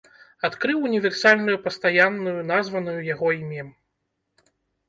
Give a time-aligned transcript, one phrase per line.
[0.47, 3.69] Адкрыў універсальную пастаянную, названую яго імем.